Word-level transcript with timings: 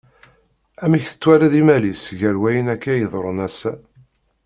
Amek 0.83 1.03
tettwaliḍ 1.07 1.53
imal-is 1.61 2.03
gar 2.19 2.35
wayen 2.41 2.67
akka 2.73 2.93
iḍerrun 2.97 3.43
ass-a? 3.47 3.73